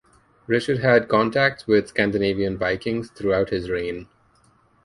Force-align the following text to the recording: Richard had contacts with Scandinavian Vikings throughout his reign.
Richard 0.47 0.79
had 0.79 1.07
contacts 1.07 1.67
with 1.67 1.89
Scandinavian 1.89 2.57
Vikings 2.57 3.11
throughout 3.11 3.51
his 3.51 3.69
reign. 3.69 4.07